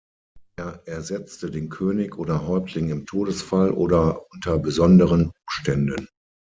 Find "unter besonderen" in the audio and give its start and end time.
4.31-5.31